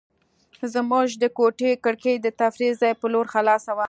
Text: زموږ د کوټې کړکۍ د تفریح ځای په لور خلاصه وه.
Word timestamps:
زموږ 0.73 1.09
د 1.21 1.23
کوټې 1.37 1.71
کړکۍ 1.85 2.15
د 2.21 2.27
تفریح 2.39 2.71
ځای 2.81 2.93
په 3.01 3.05
لور 3.13 3.25
خلاصه 3.33 3.71
وه. 3.73 3.79